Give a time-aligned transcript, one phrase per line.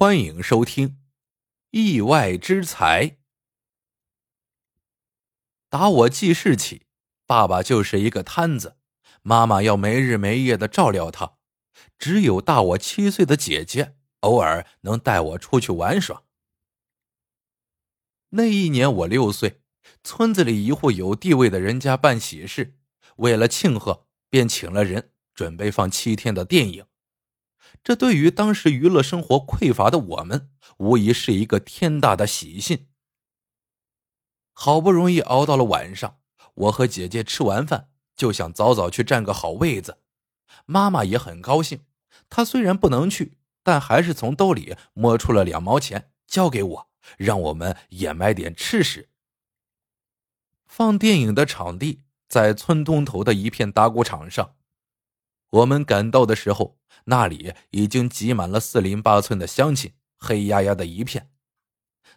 [0.00, 0.88] 欢迎收听
[1.72, 3.06] 《意外之财》。
[5.68, 6.86] 打我记事起，
[7.26, 8.78] 爸爸就是一个摊子，
[9.20, 11.36] 妈妈要没日没夜的照料他，
[11.98, 16.22] 只有大我七岁的姐姐偶尔能带我出去玩耍。
[18.30, 19.60] 那一年我六岁，
[20.02, 22.78] 村子里一户有地位的人家办喜事，
[23.16, 26.86] 为了庆贺，便请了人准备放七天的电影。
[27.82, 32.86] 这对于当时娱乐生活匮乏的我们，无疑是一个天大的喜讯。
[34.52, 36.18] 好不容易熬到了晚上，
[36.54, 39.98] 我和姐姐吃完饭就想早早去占个好位子。
[40.66, 41.80] 妈妈也很高兴，
[42.28, 49.08] 她虽然不能去，但还是从兜里摸出了两毛钱交给我，让我们也买点吃食。
[50.66, 54.54] 放电影的场地在村东头的一片打谷场上。
[55.50, 61.30] 我们赶到的时候，那里已经挤满了四邻八村的乡亲，黑压压的一片。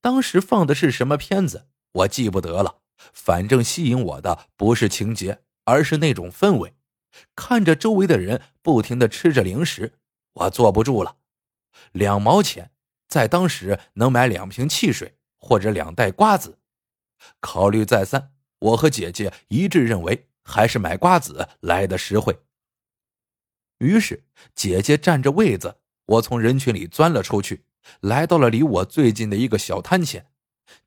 [0.00, 2.82] 当时放的是什么片子，我记不得了。
[3.12, 6.74] 反正吸引我的不是情节，而是那种氛围。
[7.34, 9.94] 看着周围的人不停的吃着零食，
[10.34, 11.16] 我坐不住了。
[11.92, 12.70] 两毛钱，
[13.08, 16.58] 在当时能买两瓶汽水或者两袋瓜子。
[17.40, 22.38] 考虑再三，我和姐姐一致认为，还是买瓜子来的实惠。
[23.78, 27.64] 于是，姐姐占着位子，我从人群里钻了出去，
[28.00, 30.26] 来到了离我最近的一个小摊前。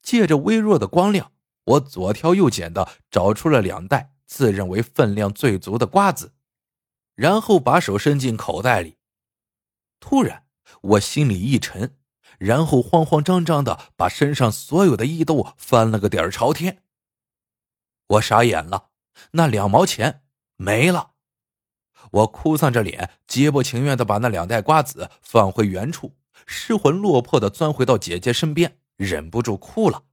[0.01, 1.31] 借着微弱的光亮，
[1.65, 6.33] 我左挑右拣的找出了两袋自认为分量最足的瓜子，
[7.13, 8.97] 然后把手伸进口袋里。
[9.99, 10.45] 突然，
[10.81, 11.95] 我心里一沉，
[12.39, 16.83] 然后慌慌张张的把身上所有的衣兜翻了个底儿朝天。
[18.07, 18.89] 我傻眼了，
[19.31, 20.23] 那两毛钱
[20.55, 21.11] 没了。
[22.11, 30.03] 我哭丧着脸，极不情愿的把那两袋瓜子放回原处，失魂落魄的钻回到姐姐身边，忍不住哭了。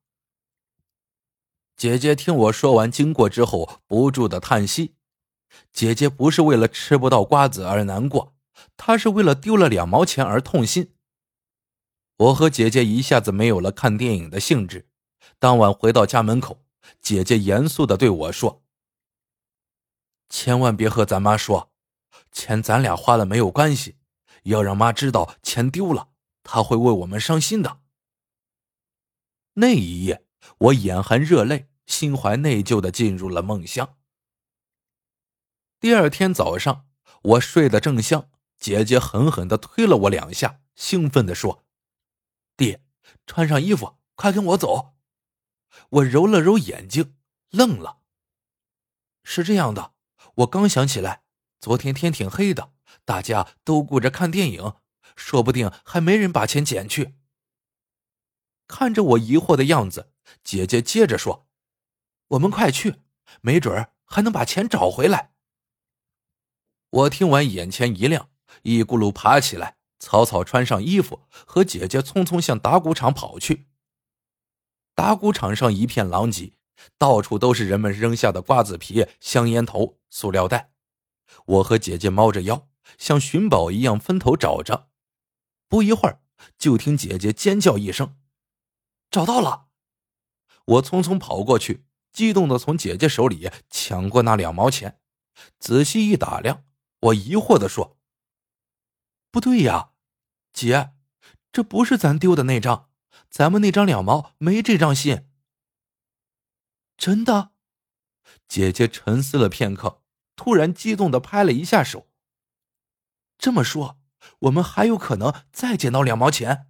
[1.76, 4.94] 姐姐听我说完经过之后，不住的叹息。
[5.72, 8.34] 姐姐不是为了吃不到瓜子而难过，
[8.76, 10.94] 她是为了丢了两毛钱而痛心。
[12.16, 14.88] 我和姐姐一下子没有了看电影的兴致。
[15.38, 16.64] 当晚回到家门口，
[17.00, 18.62] 姐姐严肃的对我说
[20.30, 21.72] ：“千万别和咱妈说。”
[22.32, 23.96] 钱咱俩花了没有关系，
[24.44, 26.10] 要让妈知道钱丢了，
[26.42, 27.80] 她会为我们伤心的。
[29.54, 30.26] 那一夜，
[30.58, 33.96] 我眼含热泪，心怀内疚的进入了梦乡。
[35.78, 36.86] 第二天早上，
[37.22, 41.64] 我睡得正香，姐姐狠狠的推了我两下，兴奋的说
[42.56, 42.78] ：“弟，
[43.26, 44.94] 穿上衣服，快跟我走。”
[45.90, 47.16] 我揉了揉眼睛，
[47.50, 47.98] 愣了。
[49.24, 49.94] 是这样的，
[50.36, 51.23] 我刚想起来。
[51.64, 52.74] 昨天天挺黑的，
[53.06, 54.74] 大家都顾着看电影，
[55.16, 57.14] 说不定还没人把钱捡去。
[58.68, 61.48] 看着我疑惑的样子，姐姐接着说
[62.28, 62.96] ：“我们快去，
[63.40, 65.32] 没准还能把钱找回来。”
[66.90, 68.28] 我听完，眼前一亮，
[68.60, 73.68] 一咕噜爬起来，草草穿上衣服，和姐姐匆匆向打谷场跑去。
[74.94, 76.52] 打谷场上一片狼藉，
[76.98, 80.72] 到处都是人们扔下的瓜子皮、香烟头、塑料袋。
[81.46, 82.68] 我和姐姐猫着腰，
[82.98, 84.90] 像寻宝一样分头找着。
[85.68, 86.22] 不一会儿，
[86.58, 88.16] 就听姐姐尖叫一声
[89.10, 89.68] ：“找到了！”
[90.66, 95.00] 我匆匆跑过去，激动的从姐姐手里抢过那两毛钱。
[95.58, 96.64] 仔细一打量，
[97.00, 97.98] 我疑惑的说
[99.32, 99.90] ：“不对呀，
[100.52, 100.94] 姐，
[101.50, 102.90] 这不是咱丢的那张，
[103.28, 105.28] 咱们那张两毛没这张信。”
[106.96, 107.50] 真的？
[108.46, 110.03] 姐姐沉思了片刻。
[110.36, 112.08] 突然激动的拍了一下手。
[113.38, 113.98] 这么说，
[114.40, 116.68] 我们还有可能再捡到两毛钱。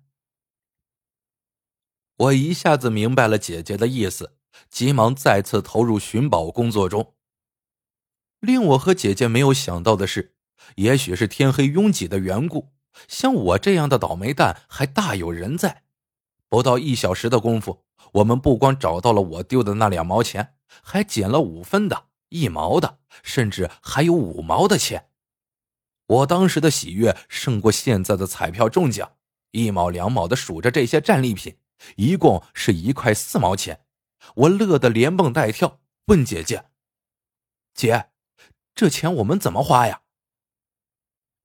[2.16, 4.36] 我一下子明白了姐姐的意思，
[4.70, 7.14] 急忙再次投入寻宝工作中。
[8.41, 10.36] 令我和姐姐没有想到的是，
[10.76, 12.72] 也许是天黑拥挤的缘故，
[13.08, 15.84] 像我这样的倒霉蛋还大有人在。
[16.49, 22.06] 不到一小时的功夫，我们不光找到了我丢的那两毛钱，还捡了五分的。
[22.34, 25.08] 一毛的，甚至还有五毛的钱。
[26.06, 29.16] 我当时的喜悦胜过现在的彩票中奖，
[29.52, 31.56] 一毛两毛的数着这些战利品，
[31.94, 33.86] 一共是一块四毛钱。
[34.34, 36.64] 我乐得连蹦带跳，问姐姐
[37.72, 38.10] ：“姐，
[38.75, 40.02] 这钱我们怎么花呀？”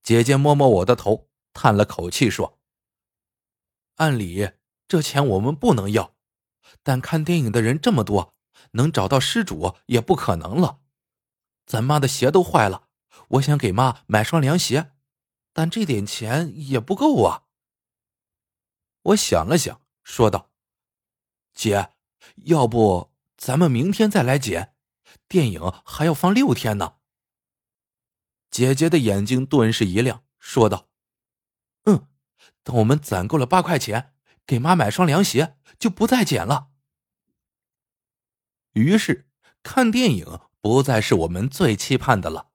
[0.02, 2.58] 姐姐摸摸我的头，叹了口气说
[3.96, 4.50] ：“按理
[4.88, 6.16] 这钱我们不能要，
[6.82, 8.34] 但看电影的人这么多。”
[8.72, 10.80] 能找到失主也不可能了，
[11.66, 12.88] 咱妈的鞋都坏了，
[13.28, 14.92] 我想给妈买双凉鞋，
[15.52, 17.44] 但这点钱也不够啊。
[19.02, 20.50] 我想了想，说道
[21.54, 21.92] ：“姐，
[22.36, 24.74] 要不咱们明天再来捡？
[25.26, 26.96] 电影还要放六天呢。”
[28.50, 30.88] 姐姐的眼睛顿时一亮，说道
[31.86, 32.08] ：“嗯，
[32.62, 34.14] 等我们攒够了八块钱，
[34.44, 36.69] 给妈买双凉鞋，就不再捡了。”
[38.72, 39.26] 于是，
[39.62, 42.48] 看电影不再是我们最期盼的了。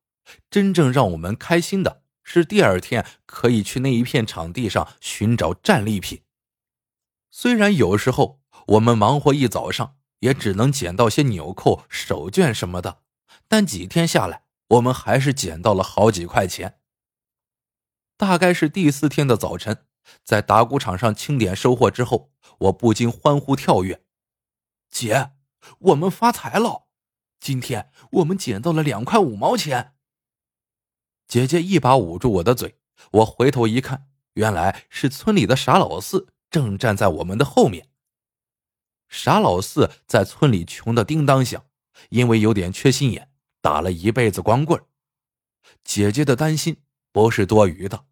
[0.50, 6.22] 真正让我们开心的是，第二天可以去那一片场地上寻找战利品。
[7.30, 13.02] 虽然有时候我们忙活一早上，也只能捡到些纽扣、手绢什么的，
[13.48, 16.80] 但几天下来，我们还是捡到了好几块钱。
[18.18, 19.86] 大概是第四天的早晨，
[20.24, 24.02] 在打谷场上清点收获之后，我不禁欢呼跳跃
[24.90, 25.32] ：“姐，
[25.80, 26.88] 我们发财了！
[27.40, 29.94] 今天我们捡到了两块五毛钱！”
[31.28, 32.78] 姐姐一把捂住我的嘴，
[33.12, 37.90] 我回头一看，原来是村里的傻老四正站在我们的后面。
[39.08, 41.66] 傻老四在村里穷的叮当响，
[42.10, 44.84] 因为有点缺心眼，打了一辈子光棍。
[45.84, 48.06] 姐姐的担心不是多余的。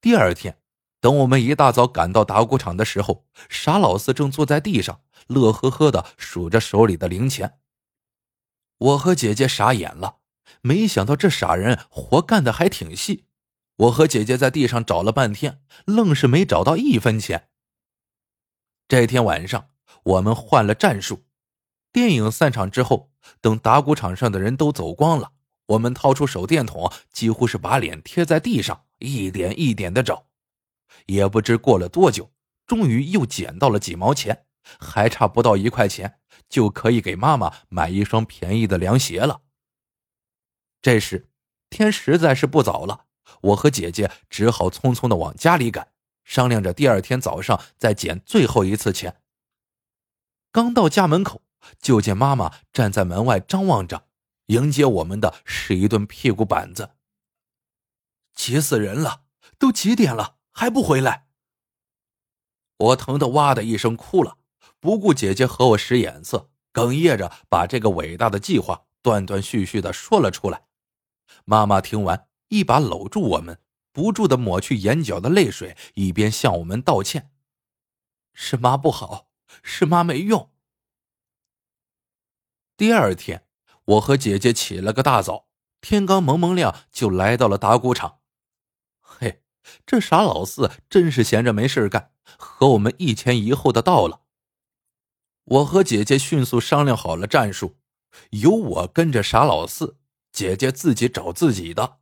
[0.00, 0.59] 第二天，
[1.00, 7.58] 等我们一大早赶到打谷场的时候，傻老四正坐在地上，乐呵呵的数着手里的零钱。
[8.78, 10.18] 我和姐姐傻眼了。
[10.62, 13.24] 没想到这傻人活干的还挺细，
[13.76, 17.48] 我和姐姐在地上找了半天，愣是没找到一分钱。
[18.88, 19.68] 这天晚上，
[20.02, 21.24] 我们换了战术。
[21.92, 23.10] 电影散场之后，
[23.40, 25.32] 等打谷场上的人都走光了，
[25.66, 30.26] 我们掏出手电筒，几乎是把脸贴在地上，一点一点的找。
[31.06, 32.32] 也不知过了多久，
[32.66, 34.46] 终于又捡到了几毛钱，
[34.78, 39.42] 还差不到一块钱，就可以给妈妈买一双便宜的凉鞋了。
[40.82, 41.30] 这时，
[41.68, 43.06] 天实在是不早了，
[43.42, 45.92] 我和姐姐只好匆匆的往家里赶，
[46.24, 49.20] 商量着第二天早上再捡最后一次钱。
[50.52, 51.42] 刚到家门口，
[51.80, 54.06] 就见妈妈站在门外张望着，
[54.46, 56.90] 迎接我们的是一顿屁股板子。
[58.34, 59.24] 急死人了！
[59.58, 61.26] 都几点了还不回来？
[62.76, 64.38] 我疼得哇的一声哭了，
[64.80, 70.64] 不顾姐姐和我使眼色，哽咽着把这个伟大的计划断断续续的说了出来。
[71.44, 73.60] 妈妈听完，一把搂住我们，
[73.92, 77.30] 不住的抹去眼角的泪水，一边向我们道歉
[78.32, 79.28] ：“是妈不好，
[79.62, 80.50] 是妈没用。”
[82.78, 83.46] 第二天，
[83.84, 85.48] 我和姐姐起了个大早，
[85.82, 88.19] 天刚蒙蒙亮就来到了打谷场。
[89.86, 94.22] 这傻老四真是闲着没事干，和我们一前一后的到了。
[95.44, 97.76] 我和姐姐迅速商量好了战术，
[98.30, 99.96] 由我跟着傻老四。
[100.32, 101.98] 姐姐自己找自己的，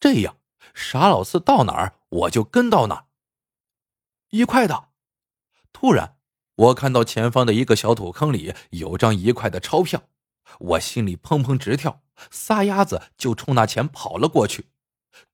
[0.00, 0.38] 这样
[0.74, 3.06] 傻老四到哪儿我就跟到哪儿。
[4.30, 4.88] 一块的，
[5.72, 6.16] 突然
[6.56, 10.02] 我看到前方的一个小土坑里有张一块的钞票，
[10.58, 14.71] 我心里砰砰直跳，撒丫子就冲那钱跑了过去。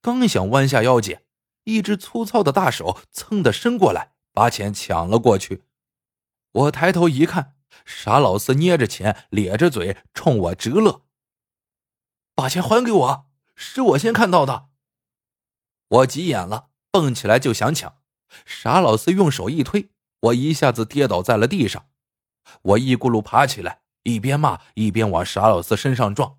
[0.01, 1.23] 刚想弯下腰捡，
[1.63, 5.63] 一只粗糙的大手噌的伸过来，把钱抢了过去。
[6.51, 7.55] 我抬头一看，
[7.85, 11.03] 傻老四捏着钱，咧着嘴冲我直乐。
[12.35, 13.25] 把钱还给我！
[13.55, 14.69] 是我先看到的。
[15.89, 17.97] 我急眼了，蹦起来就想抢。
[18.45, 19.89] 傻老四用手一推，
[20.21, 21.89] 我一下子跌倒在了地上。
[22.61, 26.37] 我一咕噜爬起来，一边骂一边往傻老四身上撞。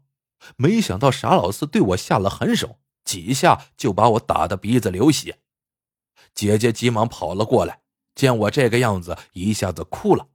[0.56, 5.40] 没想到傻老四对我下了狠手，几下就把我打得鼻子流血。
[6.34, 7.82] 姐姐急忙跑了过来，
[8.14, 10.28] 见我这个样子，一下子哭了。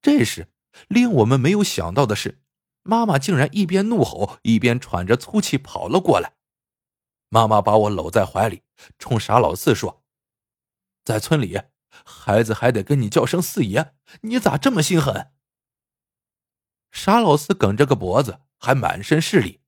[0.00, 0.52] 这时，
[0.88, 2.42] 令我们没有想到的是。
[2.82, 6.36] 妈妈竟然一边怒吼，一边喘着粗气跑了过来。
[7.28, 8.62] 妈妈把我搂在怀里，
[8.98, 10.02] 冲傻老四说
[11.04, 15.32] ：“在村里，孩子还得跟你叫声四爷，你咋这么心狠？”
[16.90, 19.60] 傻老四梗着个脖子，还满身是力：“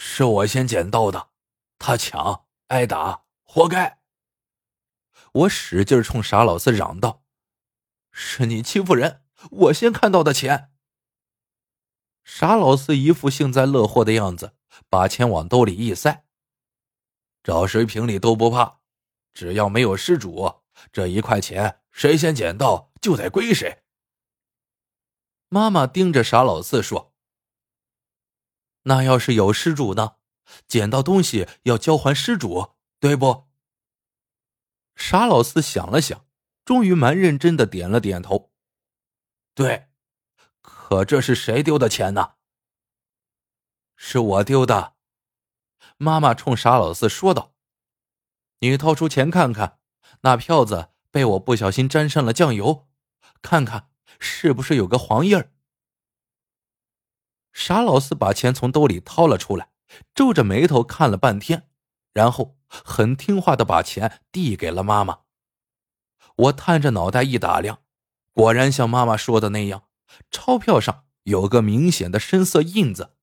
[0.00, 1.30] 是我先捡到的，
[1.76, 3.98] 他抢挨打，活该。”
[5.32, 7.24] 我使劲冲傻老四嚷道
[8.12, 10.70] ：“是你欺负人，我先看到的钱。”
[12.22, 14.54] 傻老四一副幸灾乐祸的样子，
[14.88, 16.24] 把钱往兜里一塞。
[17.42, 18.78] 找谁评理都不怕，
[19.34, 20.62] 只要没有失主，
[20.92, 23.82] 这一块钱谁先捡到就得归谁。
[25.48, 27.07] 妈妈盯着傻老四说
[28.88, 30.16] ：“那要是有失主呢？
[30.66, 33.46] 捡到东西要交还失主，对不？”
[34.96, 36.26] 傻老四想了想，
[36.64, 38.50] 终于蛮认真的点了点头
[39.54, 39.88] ：“对。”
[40.60, 42.32] 可这是谁丢的钱呢？
[43.94, 44.94] 是我丢的。
[45.98, 47.54] 妈妈冲傻老四说道
[48.60, 49.80] ：“你掏出钱看看，
[50.22, 52.88] 那票子被我不小心沾上了酱油，
[53.42, 55.52] 看看是不是有个黄印儿。
[57.58, 59.70] 傻老四把钱从兜里掏了出来，
[60.14, 61.68] 皱着眉头看了半天，
[62.12, 65.22] 然后很听话的把钱递给了妈妈。
[66.36, 67.82] 我探着脑袋一打量，
[68.32, 69.88] 果然像妈妈说的那样，
[70.30, 73.16] 钞票上有个明显的深色印子。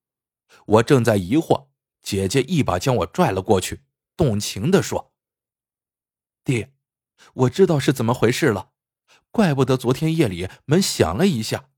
[0.66, 1.68] 我正在疑惑，
[2.02, 3.84] 姐姐一把将我拽了过去，
[4.18, 5.14] 动情的说
[6.44, 6.74] ：“爹，
[7.34, 8.72] 我知道是怎么回事了，
[9.32, 11.70] 怪不得昨天夜里门响了一下。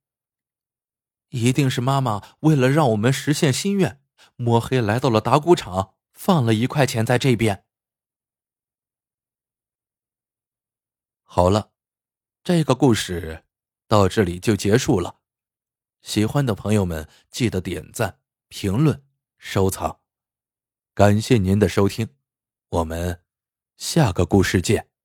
[1.29, 4.01] 一定是妈妈为了让我们实现心愿，
[4.35, 7.65] 摸黑来到了打谷场，放了一块钱在这边。”
[11.23, 11.71] 好了，
[12.43, 13.43] 这个故事
[13.87, 15.19] 到这里就结束了。
[16.01, 18.19] 喜欢的朋友们记得点赞。
[18.49, 19.03] 评论、
[19.37, 19.99] 收藏，
[20.93, 22.07] 感谢您的收听，
[22.69, 23.21] 我们
[23.75, 24.96] 下个故事见。